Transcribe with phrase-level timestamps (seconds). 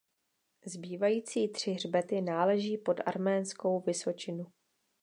[0.65, 4.45] Zbývající tři hřbety náleží pod Arménskou vysočinu.